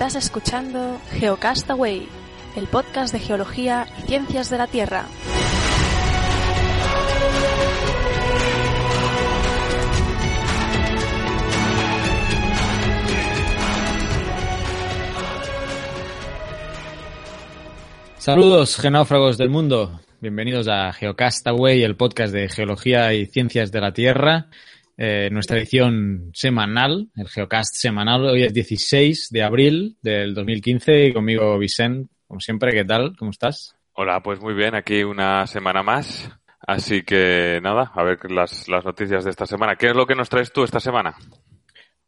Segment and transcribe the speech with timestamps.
[0.00, 2.08] Estás escuchando Geocastaway,
[2.56, 5.04] el podcast de geología y ciencias de la Tierra.
[18.16, 20.00] Saludos, genáufragos del mundo.
[20.22, 24.46] Bienvenidos a Geocastaway, el podcast de geología y ciencias de la Tierra.
[25.02, 28.22] Eh, nuestra edición semanal, el Geocast semanal.
[28.26, 32.72] Hoy es 16 de abril del 2015 y conmigo Vicent, como siempre.
[32.72, 33.16] ¿Qué tal?
[33.16, 33.74] ¿Cómo estás?
[33.94, 34.74] Hola, pues muy bien.
[34.74, 36.30] Aquí una semana más.
[36.60, 39.74] Así que nada, a ver las, las noticias de esta semana.
[39.76, 41.16] ¿Qué es lo que nos traes tú esta semana?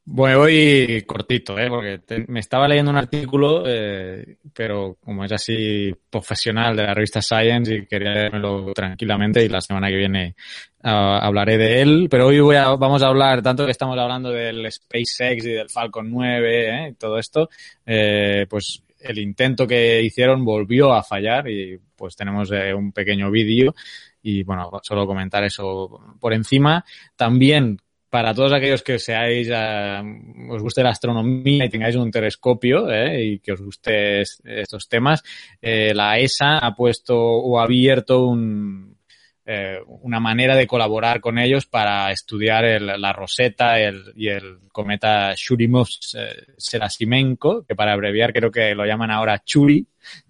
[0.05, 1.69] Bueno, voy cortito, ¿eh?
[1.69, 7.23] porque me estaba leyendo un artículo, eh, pero como es así profesional de la revista
[7.23, 10.35] Science y quería leérmelo tranquilamente y la semana que viene
[10.83, 12.09] uh, hablaré de él.
[12.11, 15.71] Pero hoy voy a, vamos a hablar, tanto que estamos hablando del SpaceX y del
[15.71, 16.89] Falcon 9 ¿eh?
[16.91, 17.49] y todo esto,
[17.87, 23.31] eh, pues el intento que hicieron volvió a fallar y pues tenemos eh, un pequeño
[23.31, 23.75] vídeo
[24.23, 26.85] y bueno, solo comentar eso por encima.
[27.17, 27.79] También
[28.13, 33.25] para todos aquellos que seáis, uh, os guste la astronomía y tengáis un telescopio eh,
[33.25, 35.23] y que os guste estos temas,
[35.63, 38.99] eh, la ESA ha puesto o ha abierto un,
[39.47, 44.59] eh, una manera de colaborar con ellos para estudiar el, la Rosetta el, y el
[44.71, 49.87] cometa Churyumov-Gerasimenko, que para abreviar creo que lo llaman ahora Churi.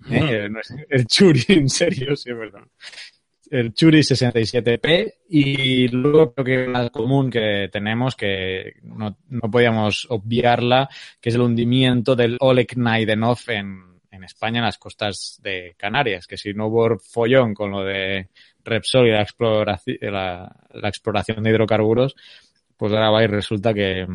[0.06, 2.70] No es el Churi, en serio, sí, perdón
[3.52, 10.06] el Churi 67P y luego creo que la común que tenemos que no, no podíamos
[10.08, 10.88] obviarla,
[11.20, 16.26] que es el hundimiento del Oleg Naidenov en, en España, en las costas de Canarias,
[16.26, 18.30] que si no hubo follón con lo de
[18.64, 22.16] Repsol y la exploración, la, la exploración de hidrocarburos,
[22.78, 24.06] pues ahora va y resulta que,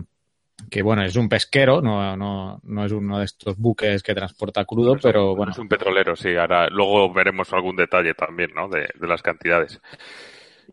[0.70, 4.66] que bueno, es un pesquero, no, no, no es uno de estos buques que transporta
[4.66, 5.52] crudo, pero un, bueno.
[5.52, 6.36] Es un petrolero, sí.
[6.36, 8.68] Ahora, luego veremos algún detalle también, ¿no?
[8.68, 9.80] De, de las cantidades.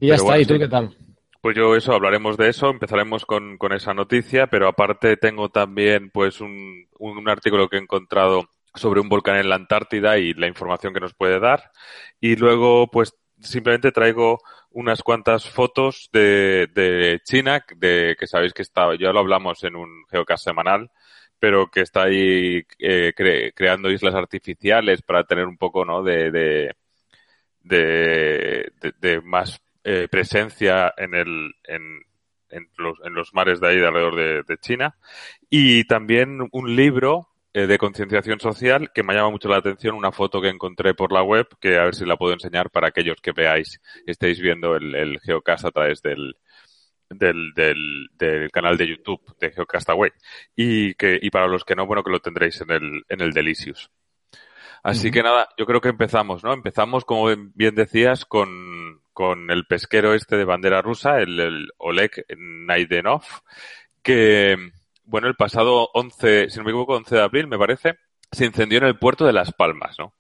[0.01, 0.61] Y ya pero está, bueno, ¿y tú sí.
[0.61, 0.97] qué tal?
[1.41, 6.11] Pues yo eso, hablaremos de eso, empezaremos con, con esa noticia, pero aparte tengo también
[6.11, 10.49] pues un, un artículo que he encontrado sobre un volcán en la Antártida y la
[10.49, 11.71] información que nos puede dar.
[12.19, 14.41] Y luego, pues simplemente traigo
[14.71, 19.77] unas cuantas fotos de, de China, de, que sabéis que está, ya lo hablamos en
[19.77, 20.91] un geocast semanal,
[21.39, 26.03] pero que está ahí eh, cre, creando islas artificiales para tener un poco ¿no?
[26.03, 26.75] de,
[27.63, 32.01] de, más eh, presencia en, el, en,
[32.51, 34.97] en, los, en los mares de ahí de alrededor de, China.
[35.51, 40.11] Y también un libro eh, de concienciación social que me llama mucho la atención una
[40.11, 43.21] foto que encontré por la web que a ver si la puedo enseñar para aquellos
[43.23, 46.35] que veáis estéis viendo el, el geocast a través del,
[47.09, 50.11] del, del, del, canal de YouTube de Geocastaway
[50.57, 53.31] y que y para los que no bueno que lo tendréis en el en el
[53.31, 53.89] Delicious.
[54.83, 55.15] Así uh -huh.
[55.15, 60.13] que nada yo creo que empezamos no empezamos como bien decías con con el pesquero
[60.13, 63.23] este de bandera rusa el, el Oleg Naidenov
[64.03, 64.73] que
[65.05, 67.95] bueno, el pasado 11, si no me equivoco, 11 de abril, me parece,
[68.31, 70.15] se incendió en el puerto de Las Palmas, ¿no?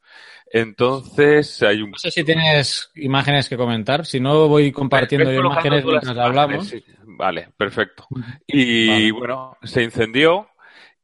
[0.47, 1.91] Entonces, hay un...
[1.91, 6.69] No sé si tienes imágenes que comentar, si no voy compartiendo yo imágenes mientras hablamos.
[6.69, 6.85] Sí.
[7.05, 8.07] Vale, perfecto.
[8.47, 9.13] Y vale.
[9.13, 10.49] bueno, se incendió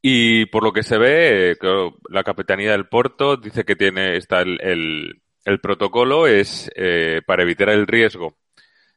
[0.02, 4.40] y por lo que se ve, claro, la Capitanía del Puerto dice que tiene, está
[4.40, 8.36] el, el, el protocolo es eh, para evitar el riesgo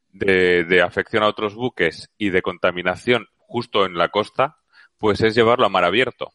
[0.10, 4.58] de, de afección a otros buques y de contaminación justo en la costa,
[5.04, 6.32] pues es llevarlo a mar abierto.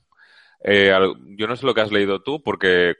[0.62, 0.92] Eh,
[1.38, 2.96] yo no sé lo que has leído tú, porque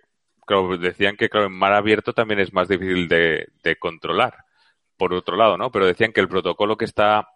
[0.81, 4.47] decían que claro, en mar abierto también es más difícil de, de, controlar,
[4.97, 5.71] por otro lado, ¿no?
[5.71, 7.29] Pero decían que el protocolo que está,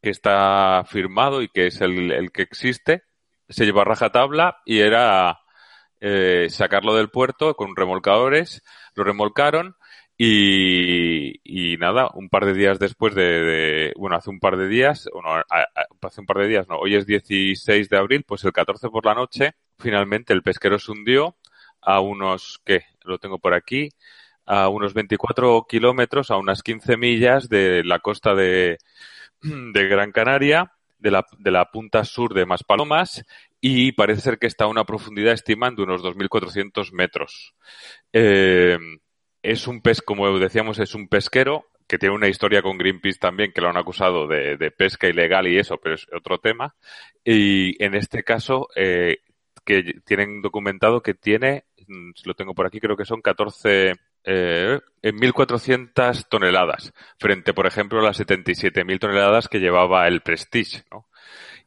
[0.00, 3.02] que está firmado y que es el, el que existe,
[3.48, 5.40] se lleva a rajatabla y era
[5.98, 8.62] eh, sacarlo del puerto con remolcadores,
[8.94, 9.74] lo remolcaron
[10.22, 15.08] y, y, nada, un par de días después de, bueno, hace un par de días,
[15.14, 15.30] o no,
[16.02, 19.06] hace un par de días, no, hoy es 16 de abril, pues el 14 por
[19.06, 21.36] la noche, finalmente el pesquero se hundió
[21.80, 22.82] a unos, ¿qué?
[23.04, 23.88] Lo tengo por aquí,
[24.44, 28.76] a unos 24 kilómetros, a unas 15 millas de la costa de,
[29.40, 33.24] de Gran Canaria, de la, de la punta sur de Maspalomas,
[33.58, 37.54] y parece ser que está a una profundidad estimada de unos 2.400 metros.
[38.12, 38.76] Eh,
[39.42, 43.52] es un pez, como decíamos, es un pesquero que tiene una historia con Greenpeace también,
[43.52, 46.76] que lo han acusado de, pesca ilegal y eso, pero es otro tema.
[47.24, 49.18] Y en este caso, eh,
[49.64, 54.80] que tienen documentado que tiene, si lo tengo por aquí, creo que son 14, eh,
[55.02, 61.06] 1.400 toneladas, frente, por ejemplo, a las 77.000 toneladas que llevaba el Prestige, ¿no?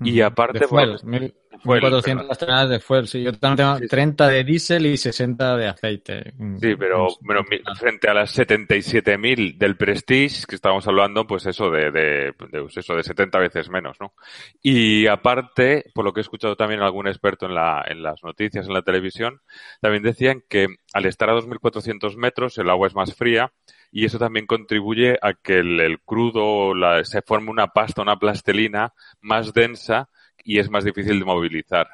[0.01, 3.23] Y aparte, de fuel, mil- fuel, 1400 toneladas de fuel, sí.
[3.23, 3.87] Yo tengo Sí, sí.
[3.87, 6.33] 30 de diésel y 60 de aceite.
[6.59, 11.45] Sí, pero, Mm, pero mi- frente a las 77.000 del Prestige, que estábamos hablando, pues
[11.45, 14.13] eso de, de, de, pues eso de 70 veces menos, ¿no?
[14.61, 18.67] Y aparte, por lo que he escuchado también algún experto en, la, en las noticias,
[18.67, 19.41] en la televisión,
[19.81, 23.51] también decían que al estar a 2.400 metros el agua es más fría
[23.93, 28.17] y eso también contribuye a que el, el crudo la- se forme una pasta, una
[28.19, 30.09] plastelina más densa
[30.43, 31.87] y es más difícil de movilizar.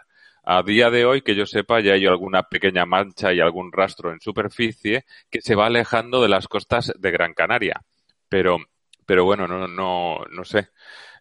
[0.43, 4.11] A día de hoy, que yo sepa, ya hay alguna pequeña mancha y algún rastro
[4.13, 7.81] en superficie que se va alejando de las costas de Gran Canaria.
[8.29, 8.57] Pero,
[9.05, 10.69] pero bueno, no, no, no sé.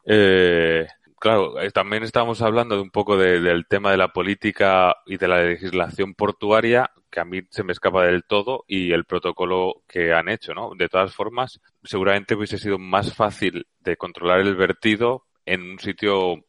[0.05, 0.87] Eh,
[1.21, 5.17] claro, eh, también estamos hablando de un poco de- del tema de la política y
[5.19, 9.83] de la legislación portuaria, que a mí se me escapa del todo, y el protocolo
[9.89, 10.73] que han hecho, ¿no?
[10.77, 16.45] De todas formas, seguramente hubiese sido más fácil de controlar el vertido en un sitio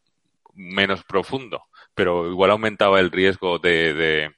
[0.54, 1.64] menos profundo,
[1.96, 4.32] pero igual aumentaba el riesgo de, de,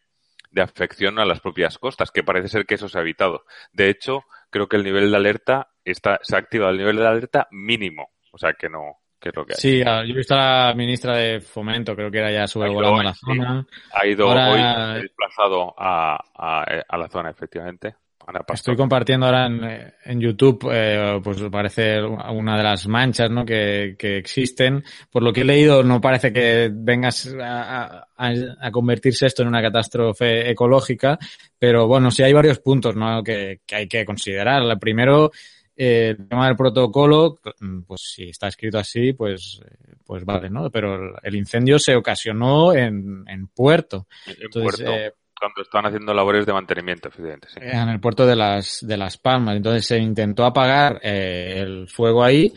[0.52, 3.44] de afección a las propias costas, que parece ser que eso se ha evitado.
[3.72, 7.08] De hecho, creo que el nivel de alerta está, se ha activado el nivel de
[7.08, 9.60] alerta mínimo, o sea que no, que es lo que hay.
[9.60, 13.04] Sí, a- yo he visto a la ministra de Fomento, creo que era ya sobrevolando
[13.04, 13.20] la sí.
[13.26, 13.66] zona.
[13.94, 17.96] Ha ido Ahora- hoy, desplazado a, a, a la zona, efectivamente.
[18.28, 18.42] Ana.
[18.54, 23.44] Estoy compartiendo ahora en, en YouTube, eh, pues parece una de las manchas ¿no?
[23.44, 24.84] que, que existen.
[25.12, 29.62] Por lo que he leído, no parece que vengas a, a- convertirse esto en una
[29.64, 31.18] catástrofe ecológica,
[31.58, 33.24] pero bueno, sí hay varios puntos ¿no?
[33.24, 34.62] que, que hay que considerar.
[34.62, 35.32] El primero,
[35.76, 37.40] eh, el tema del protocolo,
[37.88, 39.62] pues si está escrito así, pues,
[40.06, 40.70] pues vale, ¿no?
[40.70, 44.08] Pero el- incendio se ocasionó en, en puerto.
[44.28, 47.48] en Entonces, puerto, eh, cuando están haciendo labores de mantenimiento, efectivamente.
[47.50, 47.60] Sí.
[47.62, 49.56] en el puerto de las, de las Palmas.
[49.56, 52.54] Entonces se intentó apagar eh, el fuego ahí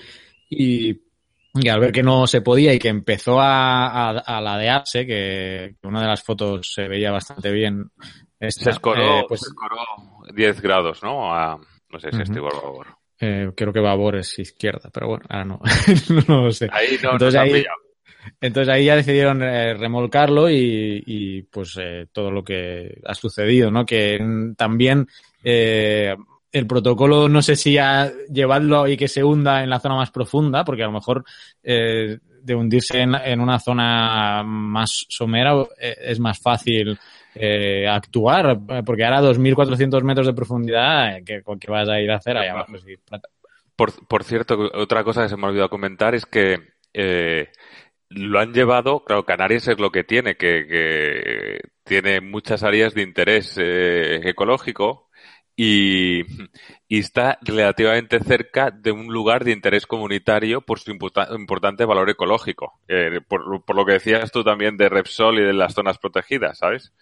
[0.50, 0.90] y,
[1.54, 5.76] y al ver que no se podía y que empezó a, a, a ladearse, que
[5.84, 7.90] una de las fotos se veía bastante bien.
[8.38, 9.40] esta, Se escoró, eh, pues
[10.34, 11.34] 10 grados, ¿no?
[11.34, 11.58] A,
[11.90, 12.22] no sé si Ujú.
[12.24, 12.86] estoy por favor.
[13.20, 15.60] Eh, creo que Babor es izquierda, pero bueno, ahora no,
[16.28, 16.68] no lo sé.
[16.72, 17.64] Ahí no Entonces ahí-.
[18.40, 23.70] Entonces ahí ya decidieron eh, remolcarlo y, y, pues eh, todo lo que ha sucedido,
[23.70, 23.84] ¿no?
[23.84, 24.18] Que
[24.56, 25.06] también
[25.42, 26.14] eh,
[26.52, 30.10] el protocolo no sé si a llevarlo y que se hunda en la zona más
[30.10, 31.24] profunda, porque a lo mejor
[31.62, 36.98] eh, de hundirse en, en una zona más somera es más fácil
[37.34, 42.10] eh, actuar, eh, porque ahora a 2.400 metros de profundidad, eh, que vas a ir
[42.10, 42.76] a hacer abajo.
[42.78, 42.94] sí.
[43.76, 46.60] Por, por cierto, otra cosa que se me ha olvidado comentar es que
[46.92, 47.48] eh,
[48.08, 53.02] lo han llevado, claro, Canarias es lo que tiene, que, que tiene muchas áreas de
[53.02, 55.03] interés eh, ecológico
[55.56, 56.22] y,
[56.88, 62.10] y está relativamente cerca de un lugar de interés comunitario por su imputa- importante valor
[62.10, 62.80] ecológico.
[62.88, 66.58] Eh, por, por lo que decías tú también de Repsol y de las zonas protegidas,
[66.58, 66.92] ¿sabes?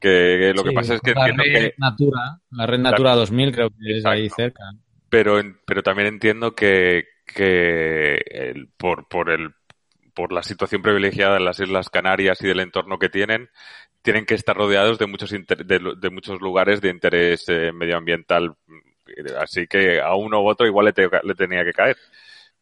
[0.00, 3.52] Que lo que Sí, pasa es que la red que Natura, la red Natura 2000
[3.52, 4.42] creo que es ahí Exacto.
[4.42, 4.64] cerca.
[5.08, 9.50] pero pero también entiendo que que el- por por el
[10.14, 13.48] por la situación privilegiada de las Islas Canarias y del entorno que tienen
[14.02, 18.54] tienen que estar rodeados de muchos inter- de, de muchos lugares de interés eh, medioambiental.
[19.38, 21.96] Así que a uno u otro igual le, te- le tenía que caer.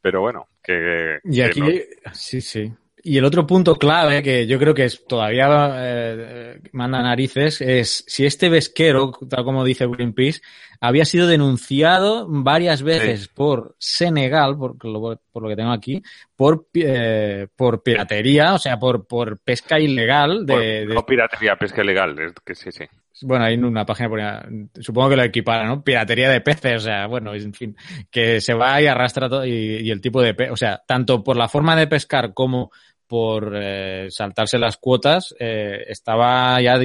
[0.00, 2.72] Pero bueno que, Y que aquí, no- sí, sí.
[3.04, 8.04] Y el otro punto clave que yo creo que es todavía eh, manda narices es
[8.06, 10.40] si este pesquero, tal como dice Greenpeace,
[10.80, 16.02] había sido denunciado varias veces por Senegal, por lo, por lo que tengo aquí,
[16.36, 20.54] por, eh, por piratería, o sea, por, por pesca ilegal de,
[20.86, 22.84] por- no piratería pesca ilegal es que sí sí
[23.24, 24.48] bueno, hay una página, ponía-
[24.80, 25.84] supongo que lo equipara, ¿no?
[25.84, 27.76] Piratería de peces, o sea, bueno, en fin,
[28.10, 31.22] que se va y arrastra todo y, y el tipo de pe o sea, tanto
[31.22, 32.72] por la forma de pescar como
[33.12, 36.76] por eh, saltarse las cuotas, eh, estaba ya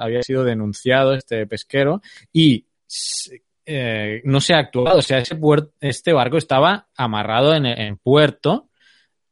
[0.00, 2.64] había sido denunciado este pesquero y
[3.64, 5.22] eh, no se ha actuado, o sea,
[5.80, 8.70] este barco estaba amarrado en, en puerto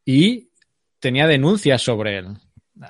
[0.05, 0.51] y
[1.01, 2.29] tenía denuncias sobre él.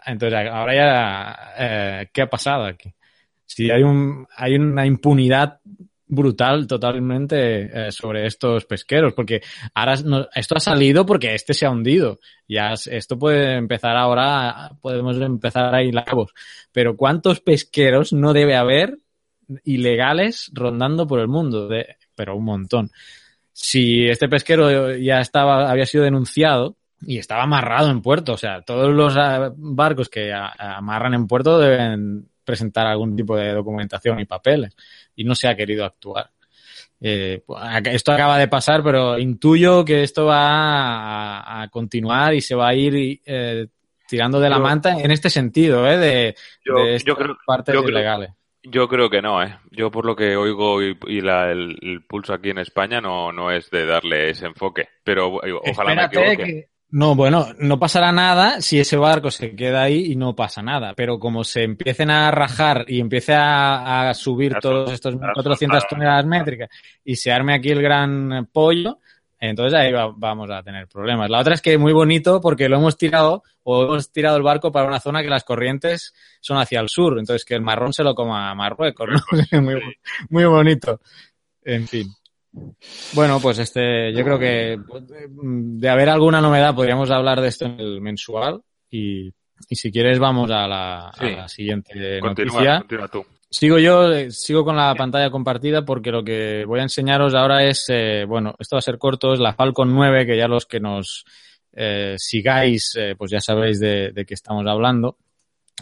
[0.05, 2.93] Entonces, ahora ya, ¿qué ha pasado aquí?
[3.47, 3.83] Si hay,
[4.37, 5.61] hay una impunidad
[6.09, 9.43] brutal totalmente eh, sobre estos pesqueros, porque
[9.75, 9.95] ahora
[10.35, 12.19] esto ha salido porque este se ha hundido.
[12.49, 16.07] Ya es- esto puede empezar ahora, podemos empezar a hilar.
[16.73, 18.97] Pero ¿cuántos pesqueros no debe haber
[19.65, 21.69] ilegales rondando por el mundo?
[21.69, 22.91] De- pero un montón.
[23.53, 28.33] Si este pesquero ya estaba, había sido denunciado, y estaba amarrado en puerto.
[28.33, 33.53] O sea, todos los ah, barcos que amarran en puerto deben presentar algún tipo de
[33.53, 34.75] documentación y papeles.
[35.15, 36.31] Y no se ha querido actuar.
[37.01, 37.63] eh, pues,
[37.93, 42.75] esto acaba de pasar, pero intuyo que esto va a, continuar y se va a
[42.75, 43.67] ir eh,
[44.09, 45.99] tirando de la manta en este sentido, ¿eh?
[45.99, 48.31] De, yo, creo, partes ilegales.
[48.63, 49.59] Yo creo que no, ¿eh?
[49.71, 53.85] Yo por lo que oigo y, el, pulso aquí en España no, no es de
[53.85, 55.41] darle ese enfoque, pero
[55.71, 56.69] ojalá me equivoque.
[56.91, 60.95] No, bueno, no pasará nada si ese barco se queda ahí y no pasa nada.
[60.95, 66.71] Pero como se empiecen a rajar y empiece a, subir todos estos 400 toneladas métricas
[67.05, 69.01] y se arme aquí el gran pollo,
[69.39, 71.29] entonces ahí vamos a tener problemas.
[71.29, 74.43] La otra es que es muy bonito porque lo hemos tirado o hemos tirado el
[74.43, 77.19] barco para una zona que las corrientes son hacia el sur.
[77.19, 79.61] Entonces que el marrón se lo coma a Marruecos, ¿no?
[79.61, 79.81] muy,
[80.31, 81.01] muy bonito.
[81.63, 82.09] En fin.
[83.13, 84.79] Bueno, pues este, yo creo que
[85.31, 89.33] de haber alguna novedad podríamos hablar de esto en el mensual y,
[89.71, 92.85] si quieres vamos a la, siguiente noticia.
[93.51, 97.65] Sigo yo, eh, sigo con la pantalla compartida porque lo que voy a enseñaros ahora
[97.65, 100.67] es, eh, bueno, esto va a ser corto, es la Falcon 9, que ya los
[100.67, 101.25] que nos
[101.73, 105.17] eh, sigáis, pues ya sabéis de, de qué estamos hablando.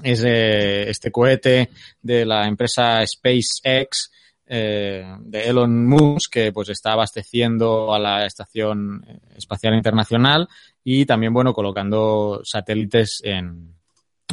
[0.02, 1.70] Es este cohete
[2.02, 4.10] de la empresa SpaceX,
[4.46, 10.48] eh, de Elon Musk, que pues está abasteciendo a la Estación Espacial Internacional
[10.84, 13.74] y también, bueno, colocando satélites en,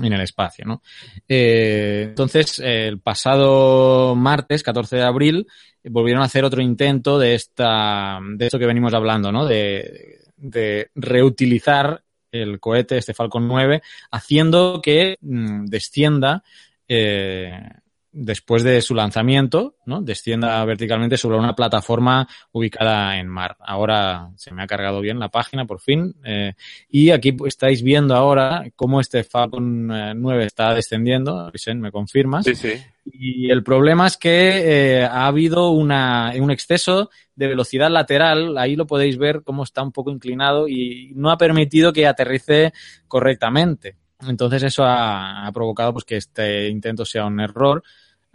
[0.02, 0.82] en el espacio, ¿no?
[1.28, 5.48] Eh, entonces, el pasado martes, 14 de abril,
[5.84, 9.46] volvieron a hacer otro intento de esta, de esto que venimos hablando, ¿no?
[9.46, 16.44] De, de reutilizar el cohete, este Falcon 9, haciendo que mm, descienda
[16.88, 17.70] eh,
[18.14, 20.02] después de su lanzamiento, ¿no?
[20.02, 23.58] descienda verticalmente sobre una plataforma ubicada en mar.
[23.60, 26.16] Ahora se me ha cargado bien la página por fin.
[26.24, 26.54] Eh,
[26.90, 31.52] y aquí estáis viendo ahora cómo este Falcon 9 eh, está descendiendo.
[31.76, 32.46] ¿me confirmas?
[32.46, 32.74] Sí, sí.
[33.06, 38.58] Y el problema es que eh, ha habido una, un exceso de velocidad lateral.
[38.58, 42.74] Ahí lo podéis ver cómo está un poco inclinado y no ha permitido que aterrice
[43.08, 43.98] correctamente.
[44.22, 47.84] Entonces eso ha, ha, provocado pues que este intento sea un error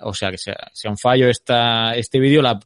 [0.00, 2.58] o sea, que sea, sea un fallo esta, este vídeo, la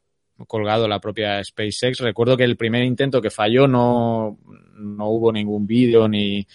[0.46, 2.00] colgado la propia SpaceX.
[2.00, 4.38] Recuerdo que el primer intento que falló no,
[4.74, 6.46] no hubo ningún vídeo ni,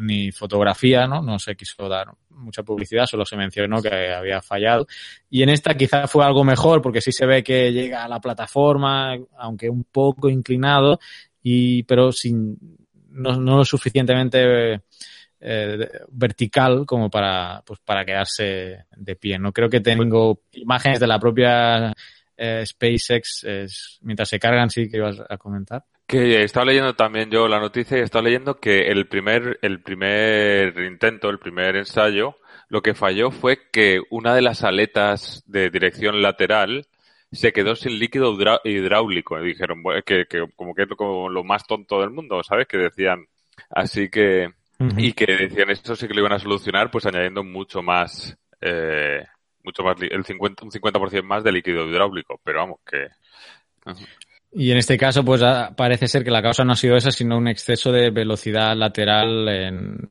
[0.00, 1.22] ni fotografía, ¿no?
[1.22, 4.86] No se quiso dar mucha publicidad, solo se mencionó que había fallado.
[5.28, 8.20] Y en esta quizá fue algo mejor porque sí se ve que llega a la
[8.20, 11.00] plataforma, aunque un poco inclinado,
[11.42, 12.56] y, pero sin,
[13.10, 14.82] no, no lo suficientemente
[15.40, 19.38] eh, vertical como para, pues, para quedarse de pie.
[19.38, 21.92] No creo que tengo imágenes de la propia
[22.36, 23.46] eh, SpaceX
[24.02, 25.84] mientras se cargan, sí que ibas a comentar.
[26.06, 30.78] Que estaba leyendo también yo la noticia y estaba leyendo que el primer, el primer
[30.80, 36.22] intento, el primer ensayo, lo que falló fue que una de las aletas de dirección
[36.22, 36.86] lateral
[37.30, 39.38] se quedó sin líquido hidráulico.
[39.38, 42.66] Y dijeron que, que como que es como lo más tonto del mundo, ¿sabes?
[42.66, 43.26] Que decían.
[43.70, 44.50] Así que
[44.96, 49.24] y que decían esto sí que lo iban a solucionar pues añadiendo mucho más, eh,
[49.64, 53.08] mucho más, el 50, un 50% más de líquido hidráulico, pero vamos, que...
[54.52, 57.10] Y en este caso, pues ah, parece ser que la causa no ha sido esa,
[57.10, 60.08] sino un exceso de velocidad lateral en,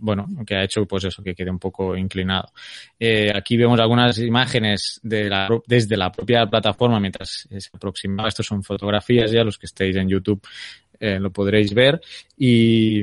[0.00, 2.52] bueno, que ha hecho pues eso, que quede un poco inclinado.
[2.98, 8.28] Eh, aquí vemos algunas imágenes de la, desde la propia plataforma mientras se aproximaba.
[8.28, 10.40] Estos son fotografías ya, los que estéis en YouTube
[10.98, 12.00] eh, lo podréis ver.
[12.36, 13.02] Y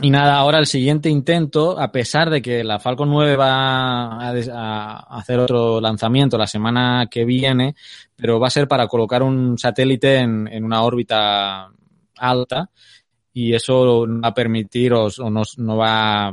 [0.00, 5.18] y nada, ahora el siguiente intento, a pesar de que la Falcon 9 va a,
[5.18, 7.74] hacer otro lanzamiento la semana que viene,
[8.16, 11.70] pero va a ser para colocar un satélite en, una órbita
[12.16, 12.70] alta
[13.34, 16.32] y eso va a permitir o, no, no, va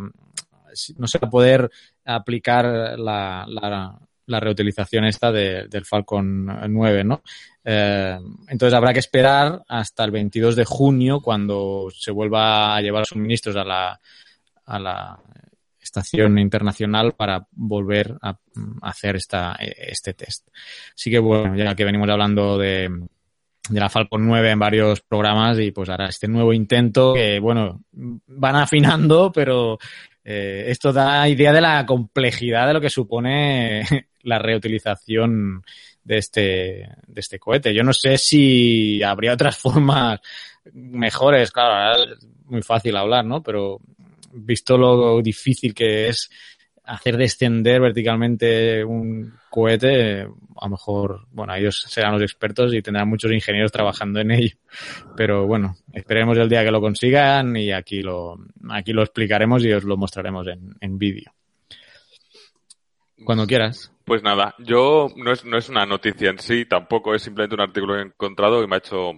[0.98, 1.70] no se va a poder
[2.06, 7.22] aplicar la, la, la reutilización esta de, del Falcon 9, ¿no?
[7.64, 8.18] Eh,
[8.48, 13.56] entonces habrá que esperar hasta el 22 de junio cuando se vuelva a llevar suministros
[13.56, 14.00] a la,
[14.66, 15.20] a la
[15.82, 18.38] estación internacional para volver a,
[18.82, 20.48] hacer esta, este test.
[20.96, 22.90] Así que bueno, ya que venimos hablando de,
[23.70, 27.82] de la Falcon 9 en varios programas y pues ahora este nuevo intento que bueno,
[27.92, 29.80] van afinando, pero
[30.24, 33.84] eh, esto da idea de la complejidad de lo que supone
[34.24, 35.64] la reutilización
[36.04, 37.74] de este, de este cohete.
[37.74, 40.20] Yo no sé si habría otras formas
[40.74, 43.42] mejores, claro, es muy fácil hablar, ¿no?
[43.42, 43.80] Pero
[44.32, 46.30] visto lo difícil que es
[46.90, 53.08] hacer descender verticalmente un cohete, a lo mejor, bueno, ellos serán los expertos y tendrán
[53.08, 54.56] muchos ingenieros trabajando en ello.
[55.16, 58.38] Pero bueno, esperemos el día que lo consigan y aquí lo,
[58.70, 61.32] aquí lo explicaremos y os lo mostraremos en, en vídeo.
[63.24, 63.92] Cuando quieras.
[64.06, 67.62] Pues nada, yo no es, no es una noticia en sí, tampoco es simplemente un
[67.62, 69.12] artículo que he encontrado y me ha hecho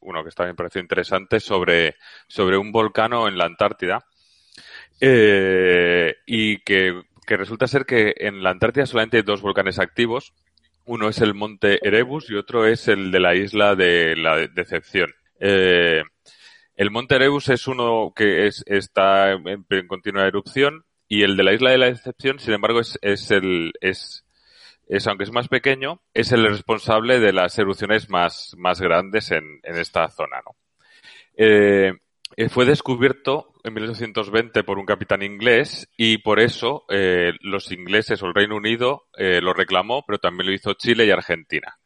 [0.00, 1.96] uno que también me pareció interesante sobre,
[2.28, 4.04] sobre un volcán en la Antártida.
[5.00, 10.34] Eh, y que, que resulta ser que en la Antártida solamente hay dos volcanes activos.
[10.86, 15.10] Uno es el monte Erebus y otro es el de la isla de la Decepción.
[15.40, 16.02] Eh,
[16.76, 21.52] el monte Erebus es uno que es, está en, continua erupción y el de la
[21.52, 24.24] isla de la Decepción, sin embargo, es, es el, es,
[24.86, 29.60] es, aunque es más pequeño, es el responsable de las erupciones más, más grandes en,
[29.62, 30.56] en esta zona, ¿no?
[31.36, 31.92] Eh,
[32.36, 38.22] eh fue descubierto en 1820 por un capitán inglés y por eso eh, los ingleses
[38.22, 41.78] o el Reino Unido eh, lo reclamó, pero también lo hizo Chile y Argentina.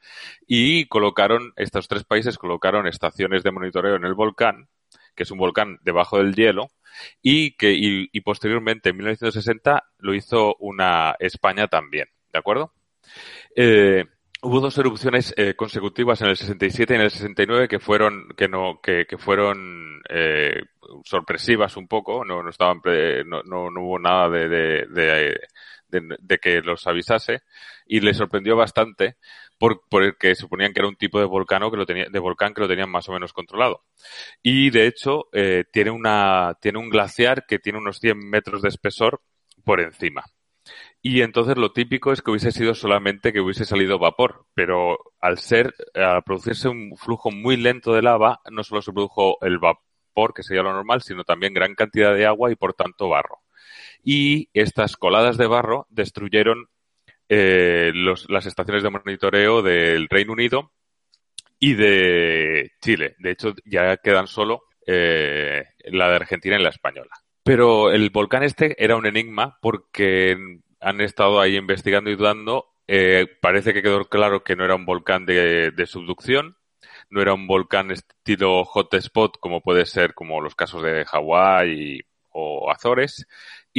[0.47, 4.69] Y colocaron, estos tres países colocaron estaciones de monitoreo en el volcán,
[5.19, 6.71] que es un volcán debajo del hielo,
[7.21, 12.73] y que y, posteriormente en 1960 lo hizo una España también, ¿de acuerdo?
[13.57, 14.05] Eh,
[14.43, 18.47] hubo dos erupciones eh, consecutivas en el 67 y en el 69 que fueron que
[18.47, 20.63] no que, que fueron eh,
[21.05, 22.81] sorpresivas un poco no no estaban
[23.27, 25.41] no, no, no, hubo nada de de, de,
[25.89, 27.43] de, de, que los avisase
[27.87, 29.17] y les sorprendió bastante
[29.59, 32.61] por, porque suponían que era un tipo de volcán que lo tenía de volcán que
[32.61, 33.85] lo tenían más o menos controlado
[34.43, 38.69] y de hecho eh, tiene una tiene un glaciar que tiene unos 100 metros de
[38.69, 39.21] espesor
[39.65, 40.25] por encima
[41.01, 45.39] y entonces lo típico es que hubiese sido solamente que hubiese salido vapor, pero al
[45.39, 50.35] ser, al producirse un flujo muy lento de lava, no solo se produjo el vapor,
[50.35, 53.39] que sería lo normal, sino también gran cantidad de agua y por tanto barro.
[54.11, 56.71] Y estas coladas de barro destruyeron
[57.29, 60.73] eh, las estaciones de monitoreo del Reino Unido
[61.59, 63.17] y de Chile.
[63.19, 67.11] De hecho, ya quedan solo eh, la de Argentina y la española.
[67.43, 70.39] Pero el volcán este era un enigma porque
[70.81, 72.65] han estado ahí investigando y dudando.
[72.87, 76.57] Eh, parece que quedó claro que no era un volcán de, de, subducción,
[77.11, 82.71] no era un volcán estilo hotspot como puede ser como los casos de Hawái o
[82.71, 83.27] Azores.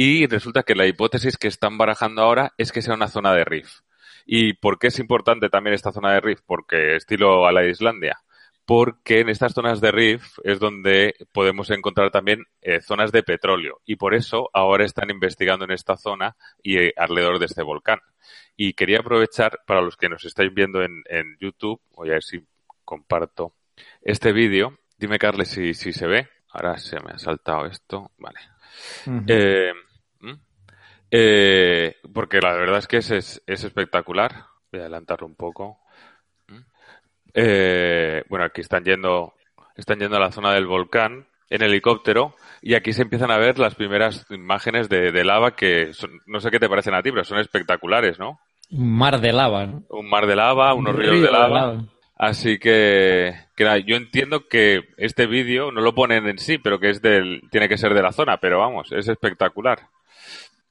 [0.02, 3.44] Y resulta que la hipótesis que están barajando ahora es que sea una zona de
[3.44, 3.82] rift.
[4.24, 6.42] ¿Y por qué es importante también esta zona de rift?
[6.46, 8.18] Porque estilo a la Islandia
[8.64, 13.80] porque en estas zonas de rift es donde podemos encontrar también eh, zonas de petróleo
[13.84, 17.98] y por eso ahora están investigando en esta zona y eh, alrededor de este volcán.
[18.56, 22.22] Y quería aprovechar para los que nos estáis viendo en, en YouTube, voy a ver
[22.22, 22.42] si
[22.86, 23.52] comparto
[24.00, 24.78] este vídeo.
[24.96, 26.28] Dime, Carles, si, si se ve.
[26.52, 28.12] Ahora se me ha saltado esto.
[28.18, 28.38] Vale.
[29.06, 29.24] Uh -huh.
[29.28, 29.72] eh,
[31.10, 34.46] eh, porque la verdad es que es, es, es espectacular.
[34.70, 35.78] Voy a adelantarlo un poco.
[37.34, 39.34] Eh, bueno, aquí están yendo,
[39.76, 43.58] están yendo a la zona del volcán en helicóptero y aquí se empiezan a ver
[43.58, 47.10] las primeras imágenes de, de lava que son, no sé qué te parecen a ti,
[47.10, 48.40] pero son espectaculares, ¿no?
[48.70, 49.82] Un mar de lava, ¿no?
[49.90, 51.46] Un mar de lava, unos Un ríos río de, lava.
[51.46, 51.84] de lava.
[52.16, 56.78] Así que, que nada, yo entiendo que este vídeo no lo ponen en sí, pero
[56.78, 59.78] que es del, tiene que ser de la zona, pero vamos, es espectacular.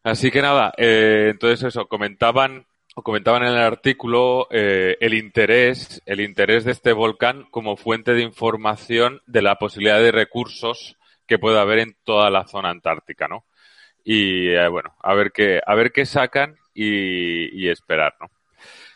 [0.09, 2.65] Así que nada, eh, entonces eso, comentaban
[3.03, 8.21] comentaban en el artículo eh, el interés, el interés de este volcán como fuente de
[8.21, 13.45] información de la posibilidad de recursos que puede haber en toda la zona antártica, ¿no?
[14.03, 18.27] Y eh, bueno, a ver qué, a ver qué sacan y, esperar, ¿no?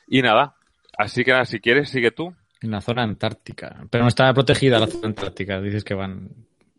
[0.07, 0.55] Y nada,
[0.97, 2.33] así que nada, si quieres, sigue tú.
[2.61, 3.85] En la zona antártica.
[3.89, 6.29] Pero no está protegida la zona antártica, dices que van.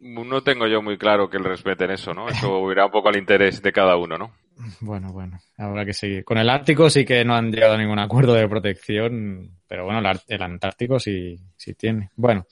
[0.04, 2.28] No tengo yo muy claro que el respeten eso, ¿no?
[2.28, 4.32] Eso irá un poco al interés de cada uno, ¿no?
[4.80, 6.24] Bueno, bueno, habrá que seguir.
[6.24, 10.02] Con el Ártico sí que no han llegado a ningún acuerdo de protección, pero bueno,
[10.28, 12.10] el Antártico sí, sí tiene.
[12.16, 12.46] Bueno,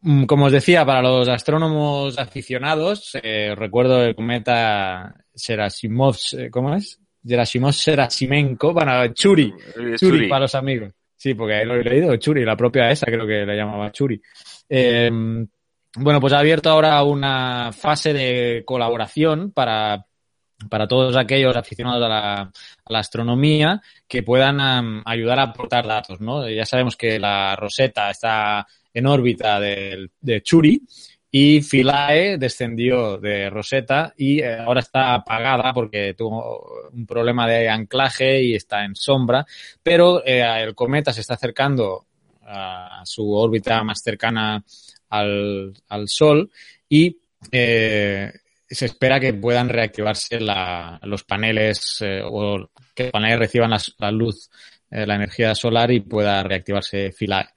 [0.00, 6.16] mm, como os decía, para los astrónomos aficionados, eh, recuerdo el cometa Serasimov,
[6.50, 6.98] ¿cómo es?
[7.22, 10.94] Gerasimov Serasimenko, bueno, Churi, Churi, Churi, para los amigos.
[11.14, 14.18] Sí, porque lo he leído, Churi, la propia esa creo que la llamaba Churi.
[14.66, 15.10] Eh,
[15.96, 20.06] bueno, pues ha abierto ahora una fase de colaboración para
[20.70, 22.52] para todos aquellos aficionados a la, a
[22.88, 26.48] la astronomía que puedan ayudar a aportar datos, ¿no?
[26.48, 30.80] Ya sabemos que la Rosetta está en órbita de, de Churi
[31.30, 37.68] y Philae descendió de Rosetta y eh, ahora está apagada porque tuvo un problema de
[37.68, 39.44] anclaje y está en sombra,
[39.82, 42.06] pero eh, el cometa se está acercando
[42.46, 44.62] a su órbita más cercana
[45.10, 46.50] al, al Sol
[46.88, 47.18] y
[47.50, 48.32] eh,
[48.68, 54.10] se espera que puedan reactivarse la, los paneles eh, o que los paneles reciban la,
[54.10, 54.50] luz,
[54.90, 57.48] eh, la energía solar y pueda reactivarse Philae.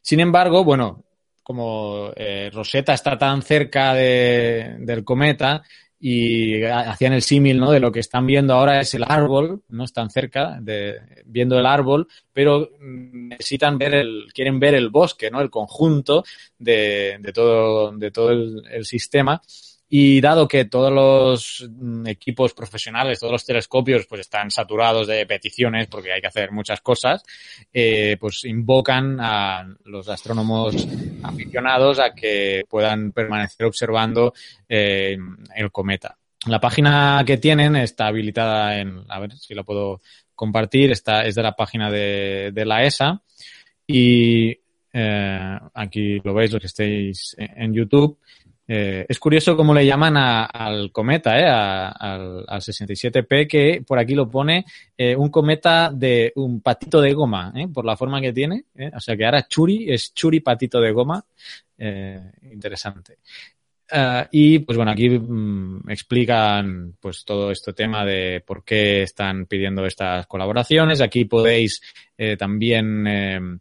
[0.00, 1.04] Sin embargo, bueno,
[1.42, 2.12] como
[2.52, 5.62] Rosetta está tan cerca de, del cometa,
[6.02, 7.70] y hacían el símil, ¿no?
[7.70, 11.66] De lo que están viendo ahora es el árbol, no están cerca de viendo el
[11.66, 15.42] árbol, pero necesitan ver el, quieren ver el bosque, ¿no?
[15.42, 16.24] El conjunto
[16.58, 19.42] de, de todo, de todo el, el sistema
[19.92, 25.26] y dado que todos los mm, equipos profesionales, todos los telescopios, pues están saturados de
[25.26, 27.24] peticiones porque hay que hacer muchas cosas,
[27.72, 30.86] eh, pues invocan a los astrónomos
[31.24, 34.32] aficionados a que puedan permanecer observando
[34.68, 35.18] eh,
[35.56, 36.16] el cometa.
[36.46, 40.00] La página que tienen está habilitada en, a ver si la puedo
[40.36, 43.20] compartir, está, es de la página de, de la ESA
[43.88, 44.56] y
[44.92, 48.18] eh, aquí lo veis los que estéis en YouTube
[48.72, 54.14] eh, es curioso cómo le llaman al cometa, eh, al, al, 67P, que por aquí
[54.14, 54.64] lo pone
[54.96, 58.66] eh, un cometa de un patito de goma, eh, por la forma que tiene.
[58.94, 61.24] O sea que ahora Churi es Churi patito de goma.
[62.52, 63.18] Interesante.
[63.92, 69.46] Uh, y pues bueno, aquí mmm, explican pues todo este tema de por qué están
[69.46, 71.00] pidiendo estas colaboraciones.
[71.00, 71.82] Aquí podéis
[72.38, 73.60] también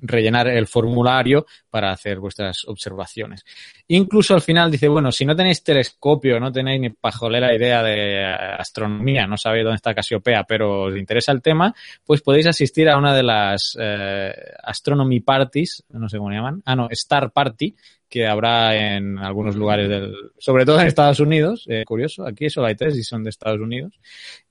[0.00, 3.44] rellenar el formulario para hacer vuestras observaciones.
[3.88, 8.24] Incluso al final dice, bueno, si no tenéis telescopio, no tenéis ni pajolera idea de
[8.24, 11.74] astronomía, no sabéis dónde está Casiopea, pero os interesa el tema,
[12.04, 16.62] pues podéis asistir a una de las eh, Astronomy Parties, no sé cómo le llaman,
[16.64, 17.74] ah, no, Star Party,
[18.14, 22.68] que habrá en algunos lugares del, sobre todo en Estados Unidos, eh, curioso, aquí solo
[22.68, 23.98] hay tres y son de Estados Unidos,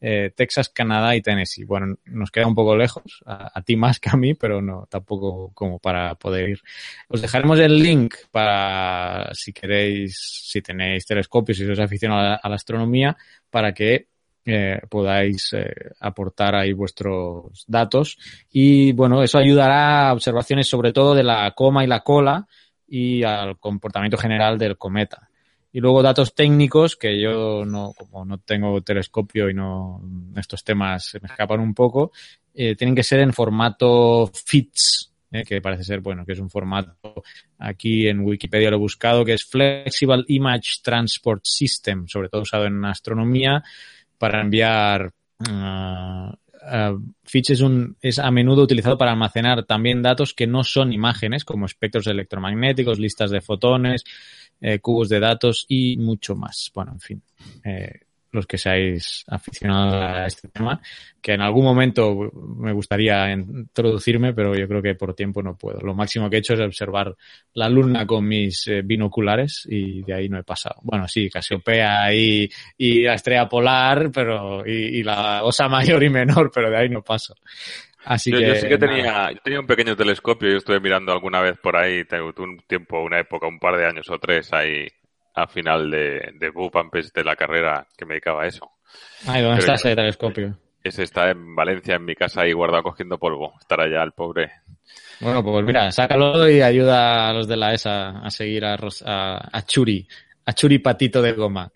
[0.02, 1.64] eh, Texas, Canadá y Tennessee.
[1.64, 5.54] Bueno, nos queda un poco lejos, a, ti más que a mí, pero no, tampoco
[5.54, 6.60] como para poder ir.
[7.08, 12.36] Os dejaremos el link para si queréis, si tenéis telescopios, si os aficionado a la,
[12.36, 13.16] a la astronomía,
[13.50, 14.08] para que
[14.46, 15.56] eh, podáis
[16.02, 18.18] aportar ahí vuestros datos
[18.52, 22.46] y bueno, eso ayudará a observaciones sobre todo de la coma y la cola,
[22.88, 25.30] y al comportamiento general del cometa.
[25.72, 30.02] Y luego datos técnicos que yo no, como no tengo telescopio y no,
[30.36, 32.12] estos temas se me escapan un poco,
[32.54, 36.52] eh, tienen que ser en formato FITS, eh, que parece ser, bueno, que es un
[36.52, 37.24] formato,
[37.58, 42.66] aquí en Wikipedia lo he buscado, que es Flexible Image Transport System, sobre todo usado
[42.66, 43.64] en astronomía,
[44.20, 45.12] para enviar
[45.50, 46.32] uh,
[46.66, 50.94] Uh, Fitch es, un, es a menudo utilizado para almacenar también datos que no son
[50.94, 54.04] imágenes, como espectros electromagnéticos, listas de fotones,
[54.62, 56.72] eh, cubos de datos y mucho más.
[56.74, 57.22] Bueno, en fin.
[57.66, 58.00] Eh,
[58.34, 60.82] los que seáis aficionados a este tema,
[61.22, 65.80] que en algún momento me gustaría introducirme, pero yo creo que por tiempo no puedo.
[65.80, 67.16] Lo máximo que he hecho es observar
[67.54, 70.76] la luna con mis eh, binoculares y de ahí no he pasado.
[70.82, 76.10] Bueno, sí, Casiopea y, y la estrella polar, pero y, y, la osa mayor y
[76.10, 77.36] menor, pero de ahí no paso.
[78.06, 81.12] Así yo, que, yo sí que tenía, yo tenía un pequeño telescopio, yo estuve mirando
[81.12, 84.52] alguna vez por ahí, tengo un tiempo, una época, un par de años o tres
[84.52, 84.88] ahí
[85.34, 88.72] a final de, de antes de la carrera que me dedicaba a eso.
[89.28, 90.58] Ay, ¿dónde está ese telescopio?
[90.84, 93.54] Ese está en Valencia, en mi casa, ahí guardado cogiendo polvo.
[93.60, 94.52] Estará ya el pobre.
[95.22, 99.50] Bueno, pues mira, sácalo y ayuda a los de la ESA a seguir a, a,
[99.58, 100.06] a Churi,
[100.46, 101.72] a Churi Patito de Goma.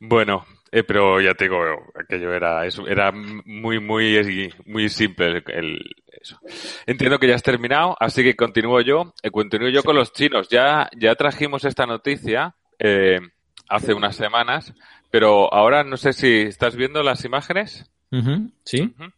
[0.00, 1.58] Bueno, eh, pero ya te digo,
[1.94, 6.38] aquello era, eso, era muy, muy, muy simple el, el, eso.
[6.86, 9.12] Entiendo que ya has terminado, así que continúo yo.
[9.22, 9.86] Eh, continúo yo sí.
[9.86, 10.48] con los chinos.
[10.48, 13.20] Ya, ya trajimos esta noticia eh,
[13.68, 14.72] hace unas semanas,
[15.10, 17.90] pero ahora no sé si estás viendo las imágenes.
[18.10, 18.80] Uh -huh, sí.
[18.82, 19.12] Uh -huh.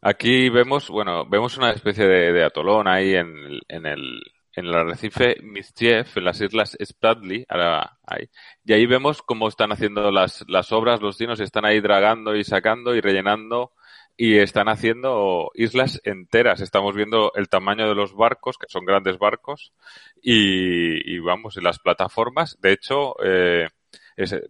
[0.00, 4.20] Aquí vemos, bueno, vemos una especie de, de atolón ahí en, en el,
[4.58, 8.28] en el arrecife Mischief, en las islas Spratly, ahí.
[8.64, 12.44] Y ahí vemos cómo están haciendo las, las obras, los chinos están ahí dragando y
[12.44, 13.72] sacando y rellenando
[14.20, 16.60] y están haciendo islas enteras.
[16.60, 19.72] Estamos viendo el tamaño de los barcos, que son grandes barcos,
[20.20, 22.58] y, vamos, en las plataformas.
[22.60, 23.68] De hecho, eh,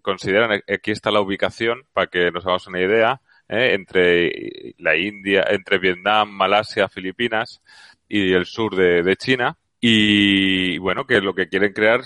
[0.00, 5.44] consideran, aquí está la ubicación, para que nos hagamos una idea, eh, entre la India,
[5.50, 7.62] entre Vietnam, Malasia, Filipinas
[8.08, 9.58] y el sur de China.
[9.80, 12.02] Y bueno, que lo que quieren crear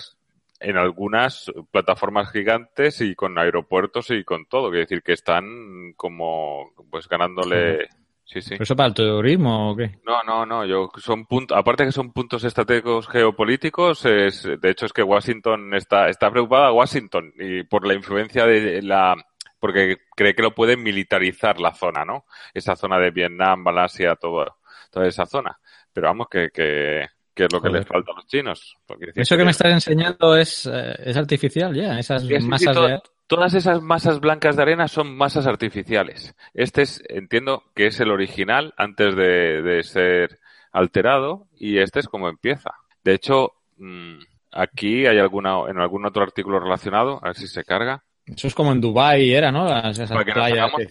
[0.63, 4.69] en algunas plataformas gigantes y con aeropuertos y con todo.
[4.69, 7.89] Quiere decir que están como pues ganándole.
[8.23, 8.51] Sí, sí.
[8.51, 9.99] ¿Pero eso para el turismo o qué?
[10.05, 10.65] No, no, no.
[10.65, 15.73] Yo son puntos, aparte que son puntos estratégicos geopolíticos, es, de hecho es que Washington
[15.75, 19.15] está, está preocupada Washington y por la influencia de la,
[19.59, 22.25] porque cree que lo puede militarizar la zona, ¿no?
[22.53, 24.57] Esa zona de Vietnam, Malasia, todo,
[24.89, 25.59] toda esa zona.
[25.91, 27.81] Pero vamos que, que que es lo que Joder.
[27.81, 28.77] les falta a los chinos.
[29.15, 32.81] Eso que, que, me estás enseñando es, eh, es artificial ya, esas sí, masas sí,
[32.81, 33.01] to de...
[33.25, 36.35] Todas esas masas blancas de arena son masas artificiales.
[36.53, 40.39] Este es, entiendo que es el original antes de, de ser
[40.71, 42.71] alterado y este es como empieza.
[43.03, 44.19] De hecho, mmm,
[44.51, 48.03] aquí hay alguna, en algún otro artículo relacionado, a ver si se carga.
[48.25, 49.67] Eso es como en Dubai era, ¿no?
[49.89, 50.87] esas Para que nos hagamos que-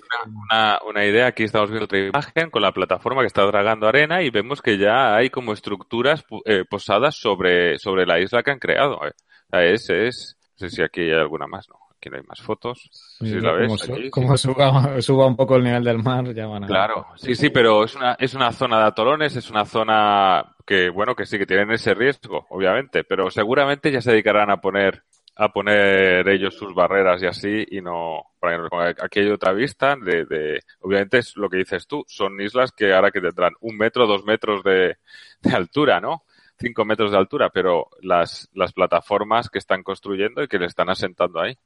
[0.50, 4.22] una, una idea, aquí estamos viendo otra imagen con la plataforma que está tragando arena
[4.22, 8.58] y vemos que ya hay como estructuras eh, posadas sobre, sobre la isla que han
[8.58, 9.00] creado.
[9.06, 9.12] eh.
[9.48, 11.76] O sea, es, es, no sé si aquí hay alguna más, no.
[11.96, 12.88] Aquí no hay más fotos.
[13.20, 13.66] Si la ves.
[13.68, 14.10] como, su- aquí, sí.
[14.10, 17.48] como suba, suba un poco el nivel del mar, ya van a Claro, sí, sí,
[17.50, 21.38] pero es una, es una zona de atolones, es una zona que, bueno, que sí
[21.38, 26.54] que tienen ese riesgo, obviamente, pero seguramente ya se dedicarán a poner, a poner ellos
[26.54, 30.60] sus barreras y así, y no, para que no- aquí hay otra vista de, de,
[30.80, 34.24] obviamente es lo que dices tú, son islas que ahora que tendrán un metro, dos
[34.24, 34.96] metros de,
[35.40, 36.24] de altura, ¿no?
[36.58, 40.90] Cinco metros de altura, pero las, las plataformas que están construyendo y que le están
[40.90, 41.56] asentando ahí.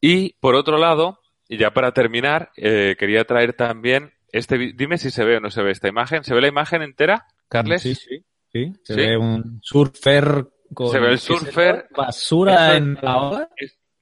[0.00, 4.72] Y por otro lado, y ya para terminar, eh, quería traer también este.
[4.74, 6.22] Dime si se ve o no se ve esta imagen.
[6.24, 7.82] ¿Se ve la imagen entera, Carles?
[7.82, 8.24] Sí, sí.
[8.52, 8.72] sí.
[8.84, 9.00] Se ¿Sí?
[9.00, 11.86] ve un surfer con Se ve el surfer.
[11.96, 13.48] basura en la ola.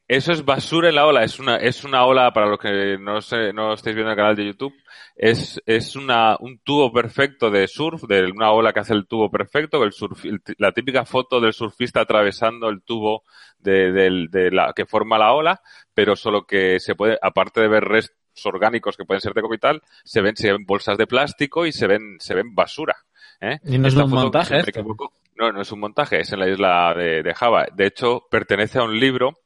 [0.06, 1.22] Eso es basura en la ola.
[1.22, 4.34] Es una, es una ola, para los que no, sé, no estáis viendo el canal
[4.36, 4.72] de YouTube,
[5.14, 9.30] es, es una, un tubo perfecto de surf, de una ola que hace el tubo
[9.30, 13.24] perfecto, el surf, el- la típica foto del surfista atravesando el tubo
[13.58, 15.60] de, del- de la, que forma la ola,
[15.92, 19.82] pero solo que se puede, aparte de ver restos orgánicos que pueden ser de copital,
[20.04, 22.96] se ven, se ven bolsas de plástico y se ven, se ven basura.
[23.42, 23.58] ¿eh?
[23.64, 24.70] Y no es un montaje si no me esto.
[24.80, 27.66] equivoco, no, no es un montaje, es en la isla de, de Java.
[27.74, 29.38] De hecho, pertenece a un libro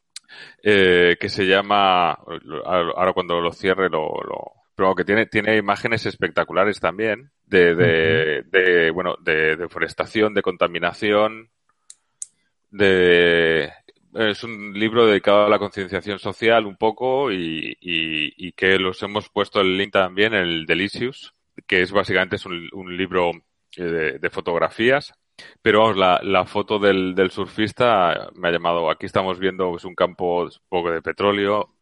[0.62, 2.12] eh, que se llama,
[2.64, 8.42] ahora cuando lo cierre lo, lo- pero que tiene, tiene imágenes espectaculares también de, de,
[8.46, 11.50] de, bueno, de deforestación, de contaminación,
[12.70, 13.70] de,
[14.14, 19.02] es un libro dedicado a la concienciación social un poco y, y, y que los
[19.02, 21.34] hemos puesto el link también, el Delicious,
[21.66, 23.30] que es básicamente es un, un libro
[23.76, 25.12] eh, de, de fotografías
[25.60, 28.90] pero vamos, la, la foto del, del surfista me ha llamado.
[28.90, 31.74] Aquí estamos viendo pues, un campo poco de petróleo.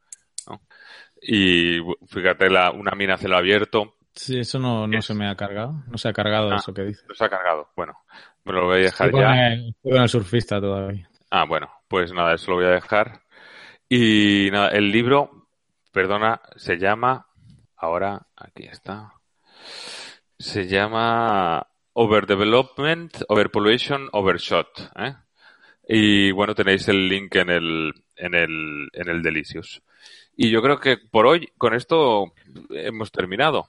[0.49, 0.61] ¿no?
[1.23, 3.97] Y fíjate, la, una mina a cielo abierto.
[4.15, 5.83] Sí, eso no, no Es- se me ha cargado.
[5.87, 6.57] No se ha cargado Ah.
[6.57, 7.05] eso que dice.
[7.09, 7.69] No se ha cargado.
[7.77, 7.95] Bueno,
[8.45, 9.27] me lo voy a dejar Estoy ya.
[9.29, 11.09] con el, estoy con el surfista todavía.
[11.31, 13.21] Ah, bueno, pues nada, eso lo voy a dejar.
[13.89, 15.47] Y nada, el libro,
[15.93, 17.27] perdona, se llama.
[17.77, 19.13] Ahora, aquí está.
[20.39, 21.67] Se llama
[22.03, 24.91] Overdevelopment, Overpollution, Overshot.
[24.97, 25.13] ¿eh?
[25.87, 29.83] Y bueno, tenéis el link en el, en el, en el Delicious.
[30.35, 32.33] Y yo creo que por hoy, con esto,
[32.71, 33.67] hemos terminado.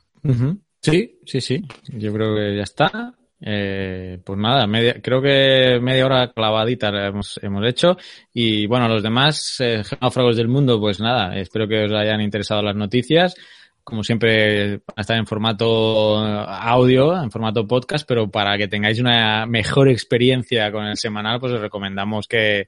[0.82, 1.62] Sí, sí, sí.
[1.90, 3.14] Yo creo que ya está.
[3.42, 7.98] Eh, pues nada, media, creo que media hora clavadita la hemos, hemos hecho.
[8.34, 12.62] Y bueno, los demás eh, náufragos del mundo, pues nada, espero que os hayan interesado
[12.62, 13.36] las noticias.
[13.84, 19.00] Como siempre, van a estar en formato audio, en formato podcast, pero para que tengáis
[19.00, 22.68] una mejor experiencia con el semanal, pues os recomendamos que,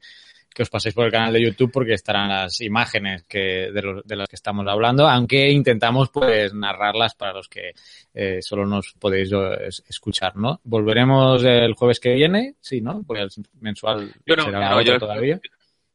[0.53, 4.03] que os paséis por el canal de YouTube porque estarán las imágenes que, de, los,
[4.05, 7.71] de las que estamos hablando, aunque intentamos pues narrarlas para los que
[8.13, 10.61] eh, solo nos podéis eh, es- escuchar, ¿no?
[10.63, 13.03] Volveremos el jueves que viene, sí, ¿no?
[13.05, 15.39] Pues el mensual Yo no, será yo- todavía.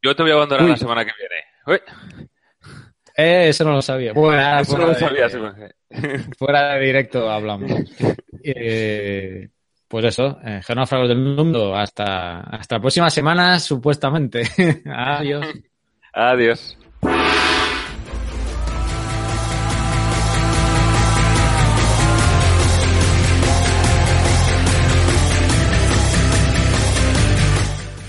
[0.01, 0.71] Yo te voy a abandonar Uy.
[0.71, 1.43] la semana que viene.
[1.67, 2.18] Uy,
[3.21, 4.13] Eh, eso no lo sabía.
[4.13, 5.53] Bueno, ahora eso no fuera lo de- sabía.
[5.91, 7.71] me- fuera de directo hablamos.
[8.51, 9.49] Eh,
[9.89, 14.43] pues eso, eh, genófragos del mundo, hasta, hasta la próxima semana, supuestamente.
[14.87, 15.45] Adiós.
[16.15, 16.79] Adiós.